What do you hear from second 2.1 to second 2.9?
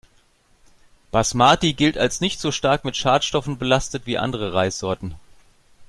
nicht so stark